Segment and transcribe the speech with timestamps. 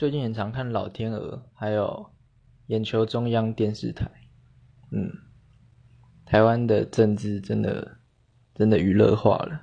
[0.00, 2.10] 最近很常看老天鹅还有
[2.68, 4.10] 眼球中央电视台。
[4.90, 5.12] 嗯
[6.24, 7.98] 台湾的政治真的
[8.54, 9.60] 真的娱乐化了。